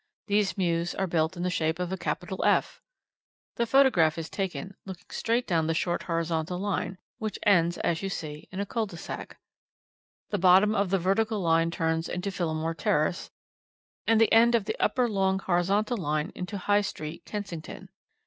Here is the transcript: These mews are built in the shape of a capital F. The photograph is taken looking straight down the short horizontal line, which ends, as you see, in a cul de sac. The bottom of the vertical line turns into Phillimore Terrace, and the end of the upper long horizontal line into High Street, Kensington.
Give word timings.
These 0.25 0.57
mews 0.57 0.95
are 0.95 1.05
built 1.05 1.37
in 1.37 1.43
the 1.43 1.51
shape 1.51 1.77
of 1.77 1.91
a 1.91 1.95
capital 1.95 2.43
F. 2.43 2.81
The 3.57 3.67
photograph 3.67 4.17
is 4.17 4.31
taken 4.31 4.75
looking 4.83 5.05
straight 5.11 5.45
down 5.45 5.67
the 5.67 5.75
short 5.75 6.01
horizontal 6.01 6.57
line, 6.57 6.97
which 7.19 7.37
ends, 7.43 7.77
as 7.77 8.01
you 8.01 8.09
see, 8.09 8.49
in 8.51 8.59
a 8.59 8.65
cul 8.65 8.87
de 8.87 8.97
sac. 8.97 9.37
The 10.31 10.39
bottom 10.39 10.73
of 10.73 10.89
the 10.89 10.97
vertical 10.97 11.39
line 11.39 11.69
turns 11.69 12.09
into 12.09 12.31
Phillimore 12.31 12.73
Terrace, 12.75 13.29
and 14.07 14.19
the 14.19 14.33
end 14.33 14.55
of 14.55 14.65
the 14.65 14.75
upper 14.79 15.07
long 15.07 15.37
horizontal 15.37 15.97
line 15.97 16.31
into 16.33 16.57
High 16.57 16.81
Street, 16.81 17.23
Kensington. 17.25 17.89